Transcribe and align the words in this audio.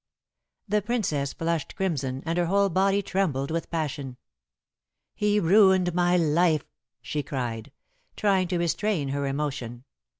The 0.67 0.81
Princess 0.81 1.31
flushed 1.31 1.75
crimson, 1.75 2.23
and 2.25 2.35
her 2.39 2.47
whole 2.47 2.69
body 2.69 3.03
trembled 3.03 3.51
with 3.51 3.69
passion. 3.69 4.17
"He 5.13 5.39
ruined 5.39 5.93
my 5.93 6.17
life," 6.17 6.65
she 7.03 7.21
cried, 7.21 7.71
trying 8.15 8.47
to 8.47 8.57
restrain 8.57 9.09
her 9.09 9.27
emotion. 9.27 9.83